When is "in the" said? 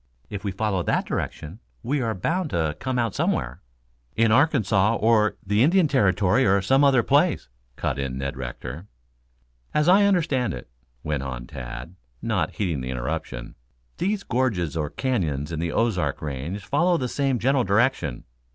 15.51-15.71